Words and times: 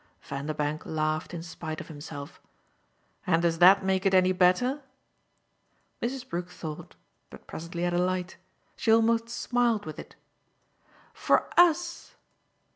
Vanderbank 0.23 0.83
laughed 0.83 1.31
in 1.31 1.43
spite 1.43 1.79
of 1.79 1.87
himself. 1.87 2.41
"And 3.27 3.43
does 3.43 3.59
that 3.59 3.85
make 3.85 4.03
it 4.03 4.15
any 4.15 4.31
better?" 4.31 4.81
Mrs. 6.01 6.27
Brook 6.27 6.49
thought, 6.49 6.95
but 7.29 7.45
presently 7.45 7.83
had 7.83 7.93
a 7.93 7.99
light 7.99 8.37
she 8.75 8.91
almost 8.91 9.29
smiled 9.29 9.85
with 9.85 9.99
it. 9.99 10.15
"For 11.13 11.47
US!" 11.55 12.15